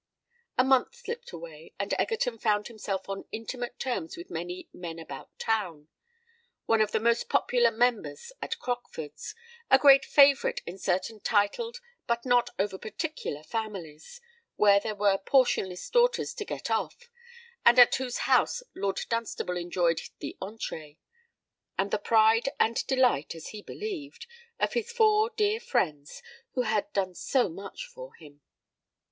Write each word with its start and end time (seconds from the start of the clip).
A 0.57 0.63
month 0.63 0.95
slipped 0.95 1.31
away, 1.31 1.75
and 1.79 1.93
Egerton 1.99 2.39
found 2.39 2.69
himself 2.69 3.07
on 3.07 3.25
intimate 3.31 3.77
terms 3.77 4.17
with 4.17 4.31
many 4.31 4.67
"men 4.73 4.97
about 4.97 5.29
town"—one 5.37 6.81
of 6.81 6.91
the 6.91 6.99
most 6.99 7.29
popular 7.29 7.69
members 7.69 8.31
at 8.41 8.57
Crockford's—a 8.57 9.77
great 9.77 10.03
favourite 10.03 10.59
in 10.65 10.79
certain 10.79 11.19
titled 11.19 11.81
but 12.07 12.25
not 12.25 12.49
over 12.57 12.79
particular 12.79 13.43
families, 13.43 14.19
where 14.55 14.79
there 14.79 14.95
were 14.95 15.19
portionless 15.19 15.87
daughters 15.91 16.33
to 16.33 16.45
"get 16.45 16.71
off," 16.71 17.07
and 17.63 17.77
at 17.77 17.93
whose 17.93 18.21
house 18.25 18.63
Lord 18.73 19.01
Dunstable 19.07 19.55
enjoyed 19.57 20.01
the 20.17 20.35
entrée—and 20.41 21.91
the 21.91 21.99
pride 21.99 22.49
and 22.59 22.83
delight 22.87 23.35
(as 23.35 23.49
he 23.49 23.61
believed) 23.61 24.25
of 24.59 24.73
his 24.73 24.91
four 24.91 25.29
dear 25.29 25.59
friends 25.59 26.23
who 26.53 26.63
had 26.63 26.91
done 26.91 27.13
so 27.13 27.47
much 27.49 27.85
for 27.85 28.15
him! 28.15 28.41